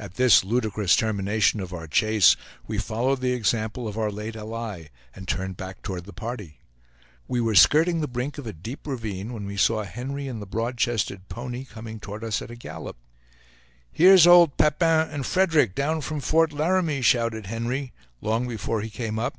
At 0.00 0.14
this 0.14 0.42
ludicrous 0.42 0.96
termination 0.96 1.60
of 1.60 1.72
our 1.72 1.86
chase, 1.86 2.34
we 2.66 2.76
followed 2.76 3.20
the 3.20 3.30
example 3.32 3.86
of 3.86 3.96
our 3.96 4.10
late 4.10 4.34
ally, 4.34 4.86
and 5.14 5.28
turned 5.28 5.56
back 5.56 5.80
toward 5.84 6.06
the 6.06 6.12
party. 6.12 6.58
We 7.28 7.40
were 7.40 7.54
skirting 7.54 8.00
the 8.00 8.08
brink 8.08 8.36
of 8.36 8.48
a 8.48 8.52
deep 8.52 8.84
ravine, 8.84 9.32
when 9.32 9.46
we 9.46 9.56
saw 9.56 9.84
Henry 9.84 10.26
and 10.26 10.42
the 10.42 10.46
broad 10.46 10.76
chested 10.76 11.28
pony 11.28 11.64
coming 11.64 12.00
toward 12.00 12.24
us 12.24 12.42
at 12.42 12.50
a 12.50 12.56
gallop. 12.56 12.96
"Here's 13.92 14.26
old 14.26 14.56
Papin 14.56 15.08
and 15.12 15.24
Frederic, 15.24 15.76
down 15.76 16.00
from 16.00 16.18
Fort 16.18 16.52
Laramie!" 16.52 17.00
shouted 17.00 17.46
Henry, 17.46 17.92
long 18.20 18.48
before 18.48 18.80
he 18.80 18.90
came 18.90 19.20
up. 19.20 19.38